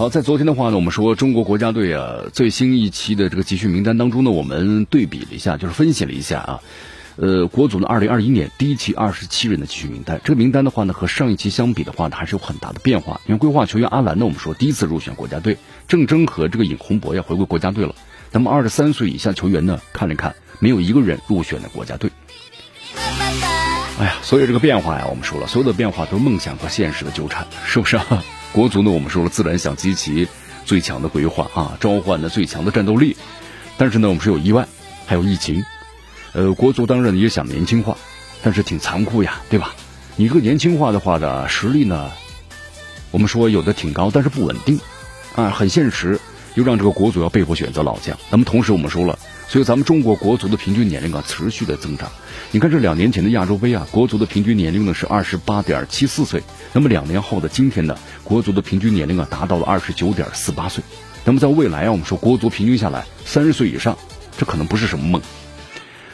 [0.00, 6.60] 好，在昨天的话呢，我们说中国国家队啊最新一期的这个集训名单当中呢，我们对比了一下，就是分析了一下啊，
[7.16, 13.20] 呃，国足的二零二一年第一期二十七人的集训名单，这个名单的话呢和上一期相比的话呢还是有很大的变化。
[13.26, 17.94] 因为规划球员阿兰呢，我们说第一次入选国家队，郑铮和这个尹洪博要回归国家队了。
[18.32, 22.10] 那么二十三岁以下球员呢，看了看，没有一个人入选的国家队。
[23.98, 28.24] 哎呀，所以这个变化呀，我们说了，所有的变化都是梦想和现实的纠缠，是不是啊？
[28.52, 30.26] 国足呢，我们说了，自然想集齐
[30.64, 33.16] 最强的规划啊，召唤呢最强的战斗力。
[33.78, 34.66] 但是呢，我们是有意外，
[35.06, 35.64] 还有疫情。
[36.32, 37.96] 呃，国足当然也想年轻化，
[38.42, 39.74] 但是挺残酷呀，对吧？
[40.16, 42.10] 你这个年轻化的话呢，实力呢，
[43.10, 44.78] 我们说有的挺高，但是不稳定
[45.36, 46.20] 啊，很现实，
[46.54, 48.16] 又让这个国足要被迫选择老将。
[48.30, 49.18] 那么同时我们说了。
[49.48, 52.08] 所以咱们中国国足的平均年龄啊持续的增长，
[52.52, 56.40] 你看这两年前的亚洲杯啊，国足的平均年龄呢是二十八点七四岁，
[56.72, 60.84] 那么两年后的今天呢，国足的平均年龄啊达到了二十九点四八岁，
[61.24, 63.98] 那么在未来啊，我们说国足平均下来三十岁以上，
[64.38, 65.20] 这可能不是什么梦，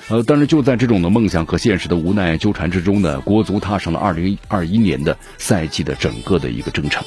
[0.08, 7.04] 呃，但是就在这种的梦想和现实的无奈纠缠之中呢，国足踏上了二零二一年的赛季的整个的一个征程。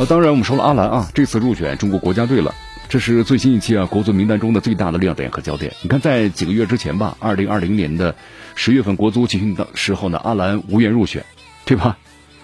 [0.00, 2.54] 呃，当然我们说了阿兰啊，这次入选中国国家队了。
[2.88, 5.74] 这是最新一期啊，国足名单中的最大的亮点和焦点。
[5.82, 8.14] 你看，在几个月之前吧，二零二零年的
[8.54, 11.26] 十月份国足集训的时候呢，阿兰无缘入选，
[11.66, 11.98] 对吧？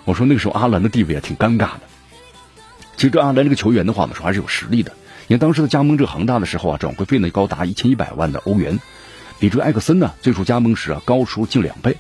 [0.04, 1.80] 我说那个时候阿兰的地位啊挺尴尬的。
[2.96, 4.92] 其实这阿兰这个球员的话，我们说还是有实力的。
[5.26, 8.80] 你看当时的加盟这恒大的时候啊，转会费呢高达一千一百万的欧元，
[9.38, 11.96] 比这个艾克森呢最初加盟时啊高出近两倍，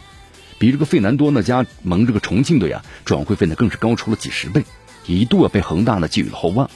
[0.58, 4.66] 比这个费南多呢加盟这个重庆队啊转会费呢更是高出了几十倍，
[5.14, 6.70] 一度啊被恒大呢寄予了厚望。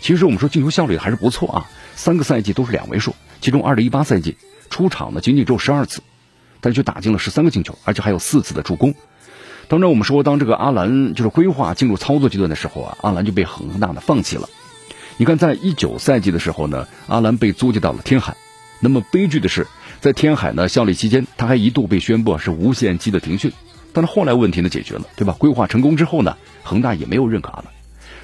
[0.00, 4.36] 其实我们说进球效率还是不错啊，三个赛季都是两位数，其中二零一八赛季
[4.70, 6.02] 出场呢仅仅只有十二次，
[6.60, 8.94] 但却打进了十三个进球，而且还有四次的助攻。
[9.66, 14.48] 当然，我们说当这个阿兰就是规划进入操作阶段的时候啊，阿兰就被恒大的放弃了。
[15.16, 18.36] 你看，在一九赛季的时候呢，阿兰被租借到了天海。
[18.80, 19.66] 那么悲剧的是，
[20.00, 23.52] 在天海呢效力期间，他还一度被宣布是无限期的停训。
[23.98, 25.34] 但是后来问题呢解决了，对吧？
[25.40, 27.72] 规划成功之后呢，恒大也没有认可阿兰。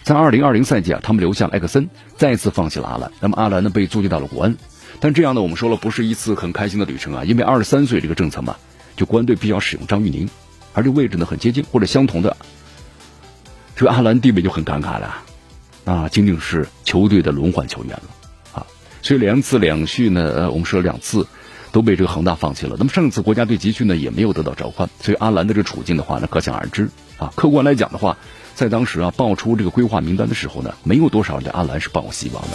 [0.04, 3.10] 在二零二零赛季啊，他们留下了埃克森，再次放弃了阿兰。
[3.18, 4.56] 那么阿兰呢，被租借到了国安。
[5.00, 7.24] 但这样呢，我们说了，不是一次很开心的旅程啊。
[7.24, 8.54] 因为二十三岁这个政策嘛，
[8.94, 10.30] 就国安队必须要使用张玉宁，
[10.74, 12.36] 而这位置呢很接近或者相同的，
[13.74, 15.24] 这个阿兰地位就很尴尬了
[15.86, 18.66] 啊，仅仅是球队的轮换球员了啊。
[19.02, 21.26] 所以两次两续呢，呃，我们说了两次
[21.74, 22.76] 都被这个恒大放弃了。
[22.78, 24.88] 那么上次国家队集训呢，也没有得到召唤。
[25.00, 27.30] 所以阿兰的这个处境的话呢，可想而知啊。
[27.34, 28.16] 客观来讲的话。
[28.54, 32.50] 在当时啊，爆出这个规划名单的时候呢，没有多少人对阿兰是抱有希望的。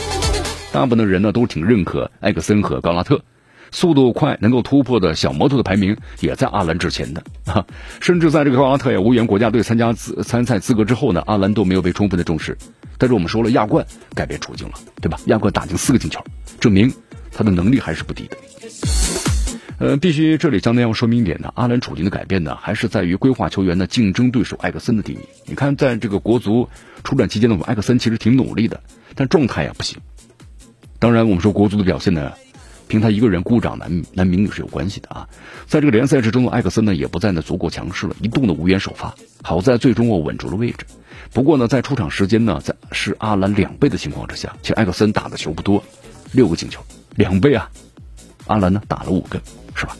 [0.71, 3.21] 大部分的人呢，都挺认可埃克森和高拉特，
[3.69, 7.65] 速度快、能够突破的小摩托的排名也在阿兰之前的啊。
[7.99, 12.57] 甚至在这个高拉特也无缘国家队参加资参赛资格之后呢，阿兰都没有被充分的重视。
[12.97, 15.19] 但是我们说了，亚冠改变处境了，对吧？
[15.25, 16.23] 亚冠打进四个进球，
[16.61, 16.89] 证明
[17.29, 18.37] 他的能力还是不低的。
[19.79, 25.19] 呃，必须这里将来要说明一点呢，阿兰处境的改变呢，还是在于规划球员的竞争对手艾克森的定义。
[25.45, 26.67] 你看，在这个国足
[27.05, 28.81] 出战期间呢，我们艾克森其实挺努力的，
[29.15, 29.97] 但状态呀不行。
[30.99, 32.33] 当然，我们说国足的表现呢，
[32.89, 35.29] 凭他一个人孤掌难难鸣也是有关系的啊。
[35.65, 39.15] 在这个联赛之中，艾克森呢也不再呢足够强势了，一度呢无缘首发。
[39.43, 40.85] 好在最终我稳住了位置。
[41.31, 45.81] 不过呢，在出场时间呢，在是阿兰两倍的情况之下，其实艾克森打的球不多，
[46.33, 46.81] 六个进球，
[47.15, 47.71] 两倍啊。
[48.47, 49.39] 阿兰呢打了五个。
[49.79, 49.95] 是吧？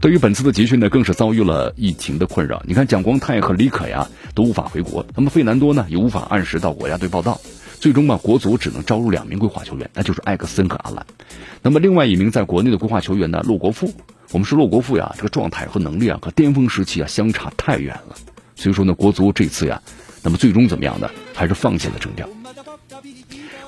[0.00, 2.60] 对于本次的集训呢，更是遭遇了疫情的困扰。
[2.66, 7.40] 你看，蒋光太和李可呀都无法回国，那么费南多呢也无法按时到国家队报道。
[7.80, 11.06] 最终吧，国足只能招入两名规划球员，那就是艾克森和阿兰。
[11.62, 13.92] 那么另外一名在国内的规划球员呢，骆国富。
[14.32, 18.16] 我们说骆国富呀，这个状态和能力啊，和巅峰时期啊相差太远了。
[18.56, 19.80] 所以说呢，国足这次呀，
[20.22, 21.08] 那么最终怎么样呢？
[21.34, 22.28] 还是放弃了征调。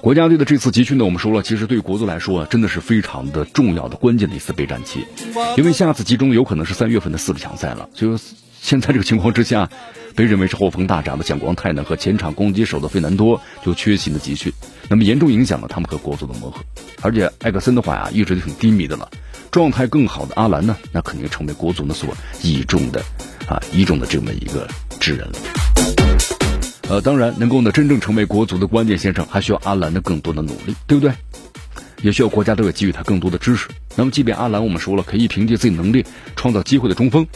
[0.00, 5.04] 国家队的这次集训呢，我们说了，其实对国足来说啊，真的是非常的重要的关键的一次备战期，
[5.56, 7.88] 因为下次集中有可能是三月份的四强赛了。
[7.92, 8.18] 所以
[8.60, 9.68] 现在这个情况之下，
[10.14, 14.52] 被认为是后锋大闸的蒋光太呢和前场攻击手的费南多就缺席了集训，
[14.88, 16.60] 那么严重影响了他们和国足的磨合。
[17.02, 19.10] 而且艾克森的话呀，一直就挺低迷的了，
[19.50, 23.02] 状态更好的阿兰呢，那肯定成为国足呢所倚重的
[23.48, 24.68] 啊倚重的这么一个
[25.00, 25.65] 智人了。
[26.88, 31.12] 呃，当然能够呢真正成为国足的关键先生，还需要阿兰的更多的努力，对不对？
[32.02, 33.68] 也需要国家队给予他更多的支持。
[33.96, 36.04] 那么，即便阿兰我们说了可以凭借自己能力
[36.36, 37.26] 创造机会的中锋，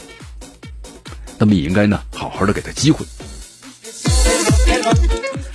[1.37, 3.05] 那么也应该呢好好的给他机会。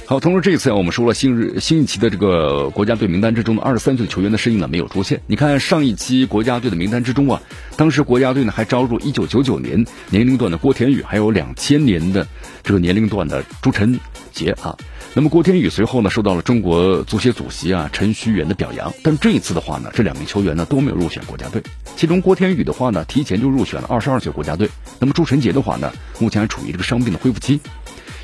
[0.09, 5.21] 好，同时这一次啊，我们说了新日新一期的这个国家队名单之中的二十三岁的球员的身影呢没有出现。
[5.27, 7.43] 你看上一期国家队的名单之中啊，
[7.77, 12.25] 当时国家队呢还招入一九九九年年龄段的郭田雨，还有两千年的
[12.63, 13.99] 这个年龄段的朱晨
[14.33, 14.77] 杰啊。
[15.15, 21.61] 那么郭天宇随后呢受到了中国足协主席啊陈戌源的表扬，但这一次的话呢，这两名球员呢都没有入选国家队。
[21.97, 24.71] 其中郭天宇的话呢，提前就入选了二十二岁国家队。
[25.01, 27.61] 那么朱晨杰的话呢，目前还处于这个伤病的恢复期。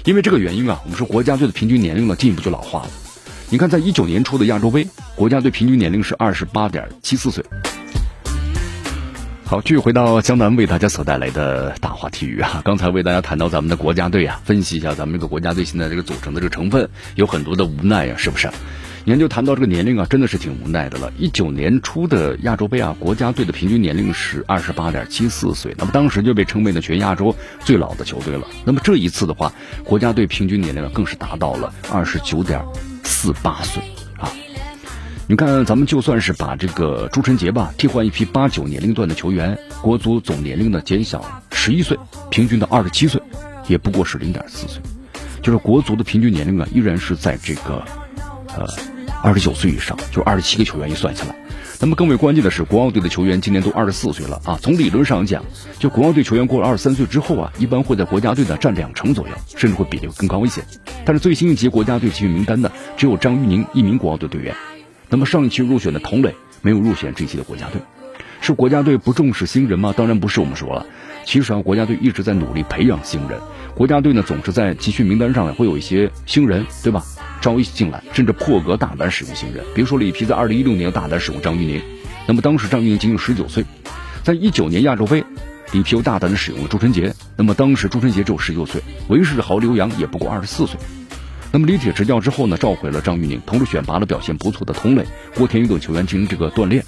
[0.05, 2.91] 因为这个原因啊，我们说国家队的平均年龄呢进一步就老化了。
[3.49, 4.85] 你看，在一九年初的亚洲杯，
[5.15, 7.45] 国家队平均年龄是二十八点七四岁。
[9.45, 18.51] 好，继续回到江南为大家所带来的大话体育啊，刚才为大家谈到咱们的国家队啊，分析一下咱们这个国家队现在这个组成的这个成分，有很多的无奈啊，是不是？
[19.05, 21.13] 研究谈到这个年龄啊，真的是挺无奈的了。
[21.19, 27.35] 一九年初的亚洲杯啊，国家队的平均年龄是二十八点七四岁，那么当时就被称为呢全亚洲
[27.65, 28.47] 最老的球队了。
[28.65, 29.53] 那么这一次的话，
[29.83, 32.65] 国家队平均年龄更是达到了二十九点
[33.03, 33.83] 四八岁
[34.19, 34.31] 啊。
[35.27, 41.99] 你看，咱们就算是把这个朱晨杰吧替换一批八九年龄段的球员，国足总年龄呢减小十一岁，
[42.31, 43.21] 平均到二十七岁，
[43.67, 44.81] 也不过是零点四岁，
[45.43, 47.85] 就是国足的平均年龄啊，依然是在这个
[48.57, 48.67] 呃。
[49.25, 51.37] 二十九岁以上，就二十七个球员一算下来，
[51.79, 54.59] 那么更为关键的是，国奥队的球员今年都二十四岁了啊。
[54.61, 55.45] 从理论上讲，
[55.79, 60.61] 就国奥队球员过了二十三岁之后啊，一般会在国家队呢占两成左右，甚至会比例更高一些。
[61.05, 64.53] 但是最新一期国家队集训名单呢，只有张玉宁一名国奥队队员。
[65.09, 67.81] 那么上一期入选的童磊没有入选这一期的国家队，
[68.41, 69.95] 是国家队不重视新人吗？
[69.97, 70.41] 当然不是。
[70.41, 70.85] 我们说了，
[71.25, 73.39] 其实啊，国家队一直在努力培养新人。
[73.77, 77.05] 国家队呢总是在集训名单上呢会有一些新人，对吧？
[77.43, 81.83] 招一进来，甚至破格大胆使用新人，比如说里皮在二零一六年大胆使用张玉宁，
[82.27, 83.65] 那么当时张玉宁仅有十九岁，
[84.23, 85.25] 在一九年亚洲杯，
[85.73, 90.79] 里皮又大胆的使用了朱晨杰，那么当时朱晨杰只有十九岁，韦世豪刘洋也不过二十四岁，
[91.51, 95.05] 那么李铁执教之后呢，召回了张玉宁，同时选拔了表现不错的童磊、
[95.35, 96.85] 郭田雨等球员进行这个锻炼，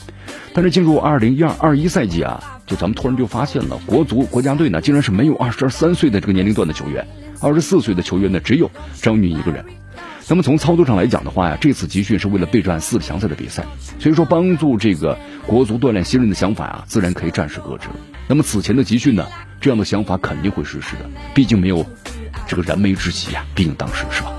[0.53, 7.05] 但是进入二零一二二一赛季啊，就咱们突然就发现了国足国家队呢，竟然是没有二十三岁的这个年龄段的球员，
[7.41, 8.71] 二十四岁的球员呢只有
[9.03, 9.65] 张玉宁一个人。
[10.27, 13.65] 那么从操作上来讲的话呀，这次集训是为了备战四个强赛的比赛，
[13.99, 17.89] 所以说帮助这个国足锻炼新人的想法啊，自然可以暂时搁置。
[18.27, 19.27] 那么此前的集训呢，
[19.61, 21.85] 这样的想法肯定会实施的，毕竟没有
[22.47, 24.33] 这个燃眉之急啊，毕竟当时是吧？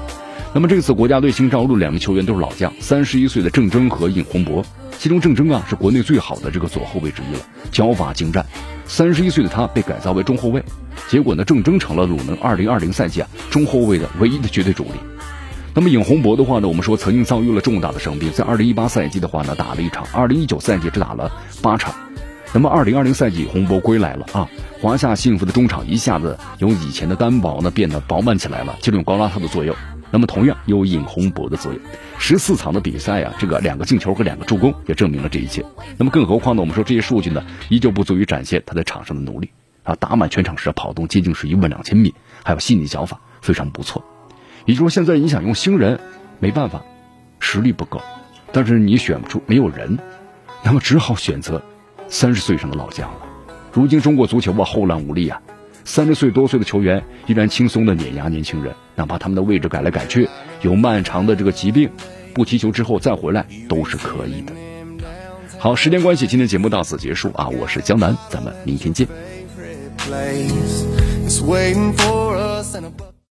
[0.55, 4.65] 那么这次国家队新招入两名球员都是老将，三十一岁的郑铮和尹洪博，
[4.97, 7.41] 其中郑铮啊是国内最好的这个左后卫之一了，
[7.71, 8.43] 脚法精湛。
[8.87, 10.63] 三十一岁的他被改造为中后卫，
[11.07, 14.91] 结果呢，郑铮成了鲁能二零二零赛季啊中后卫的唯一的绝对主力。
[15.77, 21.29] 那么尹洪博的话呢，我们说曾经遭遇了重大的伤病，在二零一八赛季的话呢打了一场，二零一九赛季只打了
[21.61, 21.93] 八场。
[22.53, 24.47] 那么二零二零赛季洪博归来了啊，
[24.81, 29.75] 华夏幸福的中场一下子由以前的单薄呢变得饱满起来了，就用高拉特的作用。
[30.11, 31.81] 那么同样有尹洪博的作用，
[32.17, 35.65] 十四场的比赛啊，这个两个进球和两个助攻也证明了这一切。
[35.97, 39.49] 那么更何况呢，我们说这些数据呢依旧不足以展现他在场上的努力
[39.83, 44.01] 啊，打满全场时的跑动接近是一万两千米，还有细腻脚法非常不错。
[44.65, 45.99] 也就是说，现在你想用新人，
[46.39, 46.83] 没办法，
[47.39, 48.01] 实力不够，
[48.51, 49.97] 但是你选不出，没有人，
[50.63, 51.63] 那么只好选择
[52.07, 53.19] 三十岁上的老将了。
[53.71, 55.41] 如今中国足球啊，后浪无力啊，
[55.83, 60.27] 三十岁多岁的球员依然轻松的碾压年轻人，哪怕他们的位置改来改去，
[60.61, 61.89] 有漫长的这个疾病，
[62.33, 64.53] 不踢球之后再回来都是可以的。
[65.59, 69.07] 好，时间关系，今天节目到此结束啊，我是江南，咱们明天见。